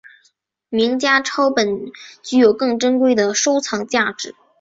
[0.69, 1.91] 名家抄本
[2.23, 4.33] 具有更珍贵的收藏价值。